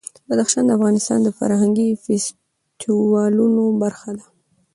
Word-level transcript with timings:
بدخشان 0.27 0.63
د 0.67 0.71
افغانستان 0.77 1.19
د 1.23 1.29
فرهنګي 1.37 1.87
فستیوالونو 2.03 3.63
برخه 3.81 4.09
ده. 4.17 4.25